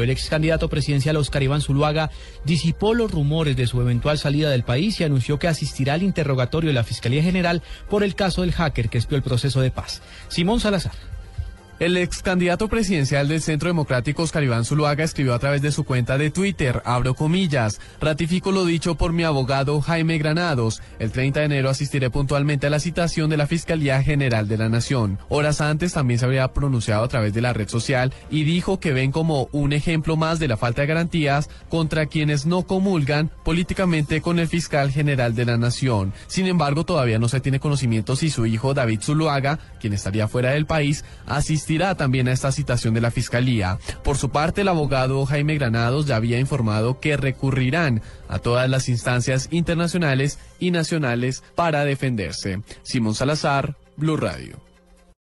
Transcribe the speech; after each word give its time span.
El 0.00 0.10
ex 0.10 0.30
candidato 0.30 0.68
presidencial 0.68 1.16
Oscar 1.16 1.42
Iván 1.42 1.60
Zuluaga 1.60 2.10
disipó 2.44 2.94
los 2.94 3.10
rumores 3.10 3.56
de 3.56 3.66
su 3.66 3.80
eventual 3.80 4.18
salida 4.18 4.50
del 4.50 4.62
país 4.62 5.00
y 5.00 5.04
anunció 5.04 5.38
que 5.38 5.48
asistirá 5.48 5.94
al 5.94 6.02
interrogatorio 6.02 6.68
de 6.68 6.74
la 6.74 6.84
Fiscalía 6.84 7.22
General 7.22 7.62
por 7.90 8.04
el 8.04 8.14
caso 8.14 8.42
del 8.42 8.52
hacker 8.52 8.88
que 8.88 8.98
espió 8.98 9.16
el 9.16 9.22
proceso 9.22 9.60
de 9.60 9.70
paz. 9.70 10.02
Simón 10.28 10.60
Salazar. 10.60 10.92
El 11.82 11.96
ex 11.96 12.22
candidato 12.22 12.68
presidencial 12.68 13.26
del 13.26 13.42
Centro 13.42 13.68
Democrático, 13.68 14.22
Oscar 14.22 14.44
Iván 14.44 14.64
Zuluaga, 14.64 15.02
escribió 15.02 15.34
a 15.34 15.40
través 15.40 15.62
de 15.62 15.72
su 15.72 15.82
cuenta 15.82 16.16
de 16.16 16.30
Twitter, 16.30 16.80
abro 16.84 17.14
comillas, 17.14 17.80
ratifico 18.00 18.52
lo 18.52 18.64
dicho 18.64 18.94
por 18.94 19.12
mi 19.12 19.24
abogado 19.24 19.80
Jaime 19.80 20.16
Granados. 20.16 20.80
El 21.00 21.10
30 21.10 21.40
de 21.40 21.46
enero 21.46 21.70
asistiré 21.70 22.08
puntualmente 22.08 22.68
a 22.68 22.70
la 22.70 22.78
citación 22.78 23.30
de 23.30 23.36
la 23.36 23.48
Fiscalía 23.48 24.00
General 24.00 24.46
de 24.46 24.58
la 24.58 24.68
Nación. 24.68 25.18
Horas 25.28 25.60
antes 25.60 25.92
también 25.92 26.20
se 26.20 26.26
había 26.26 26.52
pronunciado 26.52 27.02
a 27.02 27.08
través 27.08 27.34
de 27.34 27.40
la 27.40 27.52
red 27.52 27.68
social 27.68 28.14
y 28.30 28.44
dijo 28.44 28.78
que 28.78 28.92
ven 28.92 29.10
como 29.10 29.48
un 29.50 29.72
ejemplo 29.72 30.16
más 30.16 30.38
de 30.38 30.46
la 30.46 30.56
falta 30.56 30.82
de 30.82 30.86
garantías 30.86 31.50
contra 31.68 32.06
quienes 32.06 32.46
no 32.46 32.62
comulgan 32.62 33.28
políticamente 33.44 34.20
con 34.20 34.38
el 34.38 34.46
fiscal 34.46 34.92
general 34.92 35.34
de 35.34 35.46
la 35.46 35.56
Nación. 35.56 36.12
Sin 36.28 36.46
embargo, 36.46 36.84
todavía 36.84 37.18
no 37.18 37.26
se 37.26 37.40
tiene 37.40 37.58
conocimiento 37.58 38.14
si 38.14 38.30
su 38.30 38.46
hijo 38.46 38.72
David 38.72 39.00
Zuluaga, 39.02 39.58
quien 39.80 39.94
estaría 39.94 40.28
fuera 40.28 40.50
del 40.50 40.66
país, 40.66 41.04
asistirá 41.26 41.71
también 41.78 42.28
a 42.28 42.32
esta 42.32 42.52
citación 42.52 42.94
de 42.94 43.00
la 43.00 43.10
Fiscalía. 43.10 43.78
Por 44.04 44.16
su 44.16 44.30
parte, 44.30 44.60
el 44.60 44.68
abogado 44.68 45.24
Jaime 45.24 45.54
Granados 45.54 46.06
ya 46.06 46.16
había 46.16 46.38
informado 46.38 47.00
que 47.00 47.16
recurrirán 47.16 48.02
a 48.28 48.38
todas 48.38 48.68
las 48.68 48.88
instancias 48.88 49.48
internacionales 49.50 50.38
y 50.58 50.70
nacionales 50.70 51.42
para 51.54 51.84
defenderse. 51.84 52.62
Simón 52.82 53.14
Salazar, 53.14 53.76
Blue 53.96 54.16
Radio. 54.16 54.71